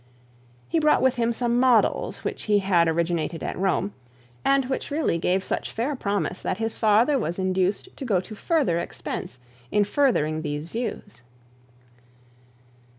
[0.67, 3.93] He brought with him some models which he had originated at Rome,
[4.43, 8.33] and which really gave much fair promise that his father was induced to go to
[8.33, 9.37] further expense
[9.71, 11.21] in furthering these views.